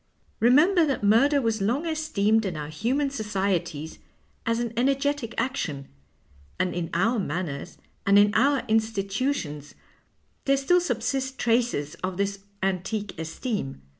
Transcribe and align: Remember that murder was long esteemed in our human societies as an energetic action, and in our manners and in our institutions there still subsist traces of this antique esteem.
Remember 0.39 0.83
that 0.87 1.03
murder 1.03 1.39
was 1.43 1.61
long 1.61 1.85
esteemed 1.85 2.43
in 2.43 2.57
our 2.57 2.69
human 2.69 3.11
societies 3.11 3.99
as 4.47 4.57
an 4.57 4.73
energetic 4.75 5.35
action, 5.37 5.89
and 6.59 6.73
in 6.73 6.89
our 6.95 7.19
manners 7.19 7.77
and 8.03 8.17
in 8.17 8.33
our 8.33 8.63
institutions 8.67 9.75
there 10.45 10.57
still 10.57 10.81
subsist 10.81 11.37
traces 11.37 11.93
of 12.03 12.17
this 12.17 12.39
antique 12.63 13.13
esteem. 13.19 13.83